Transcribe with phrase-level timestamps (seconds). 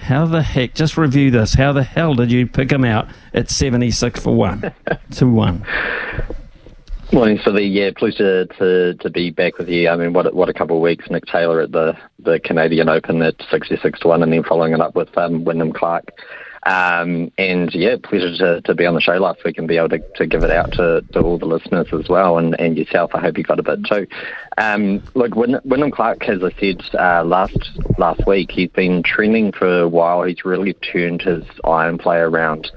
[0.00, 0.74] How the heck?
[0.74, 1.54] Just review this.
[1.54, 4.72] How the hell did you pick him out at seventy six for one,
[5.12, 5.64] to one?
[7.12, 7.64] Morning, Smithy.
[7.66, 9.88] Yeah, pleased to, to, to be back with you.
[9.88, 11.10] I mean, what what a couple of weeks.
[11.10, 14.72] Nick Taylor at the, the Canadian Open at sixty six to one, and then following
[14.72, 16.12] it up with um, Wyndham Clark
[16.70, 19.88] um, and yeah, pleasure to, to be on the show last week and be able
[19.88, 23.10] to, to give it out to, to all the listeners as well and, and yourself.
[23.12, 24.06] I hope you got a bit too.
[24.56, 27.58] Um, look, Wyndham Clark, as I said uh, last
[27.98, 30.22] last week, he's been trending for a while.
[30.22, 32.70] He's really turned his iron play around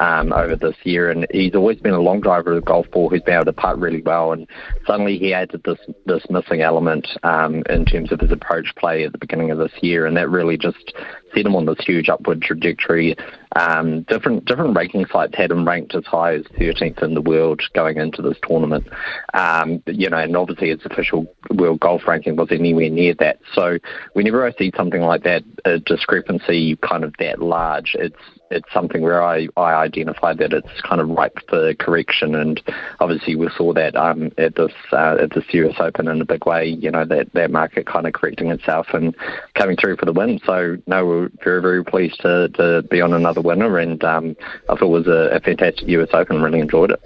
[0.00, 3.08] um, over this year, and he's always been a long driver of the golf ball
[3.08, 4.32] who's been able to putt really well.
[4.32, 4.46] And
[4.86, 9.12] suddenly he added this this missing element um, in terms of his approach play at
[9.12, 10.94] the beginning of this year, and that really just
[11.34, 13.16] set him on this huge upward trajectory.
[13.54, 17.62] Um, different different ranking sites had him ranked as high as 13th in the world
[17.74, 18.86] going into this tournament.
[19.34, 23.38] Um, you know, and obviously his official world golf ranking was anywhere near that.
[23.54, 23.78] So
[24.12, 28.16] whenever I see something like that, a discrepancy kind of that large, it's
[28.50, 32.60] it's something where I, I identify that it's kind of ripe for correction, and
[33.00, 36.46] obviously we saw that um, at this uh, at this US Open in a big
[36.46, 36.66] way.
[36.66, 39.14] You know that that market kind of correcting itself and
[39.54, 40.40] coming through for the win.
[40.44, 44.36] So no, we're very very pleased to, to be on another winner, and um,
[44.68, 46.42] I thought it was a, a fantastic US Open.
[46.42, 47.00] Really enjoyed it.